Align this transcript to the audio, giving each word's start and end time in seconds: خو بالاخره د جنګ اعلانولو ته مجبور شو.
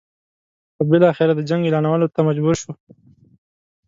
خو 0.73 0.81
بالاخره 0.91 1.31
د 1.35 1.41
جنګ 1.49 1.61
اعلانولو 1.65 2.11
ته 2.13 2.19
مجبور 2.27 2.55
شو. 2.61 2.71